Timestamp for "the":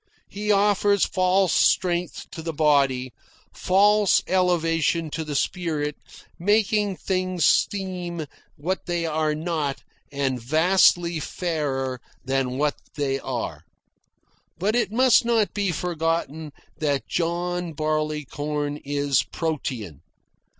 2.41-2.53, 5.23-5.35